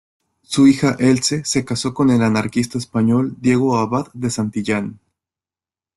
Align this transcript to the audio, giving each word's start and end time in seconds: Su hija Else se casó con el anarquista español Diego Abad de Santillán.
Su 0.41 0.65
hija 0.67 0.95
Else 0.97 1.45
se 1.45 1.63
casó 1.63 1.93
con 1.93 2.09
el 2.09 2.23
anarquista 2.23 2.79
español 2.79 3.35
Diego 3.39 3.77
Abad 3.77 4.07
de 4.13 4.31
Santillán. 4.31 4.99